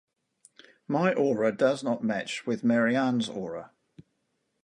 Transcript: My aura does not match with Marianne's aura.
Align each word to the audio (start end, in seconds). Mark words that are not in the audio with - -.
My 0.87 1.13
aura 1.13 1.51
does 1.55 1.83
not 1.83 2.03
match 2.03 2.47
with 2.47 2.63
Marianne's 2.63 3.29
aura. 3.29 3.69